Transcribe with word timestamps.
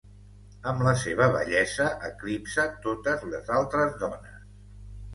Amb 0.71 0.79
la 0.87 0.93
seva 1.01 1.27
bellesa 1.35 1.87
eclipsa 2.09 2.67
totes 2.89 3.31
les 3.37 3.55
altres 3.61 3.97
dones! 4.05 4.45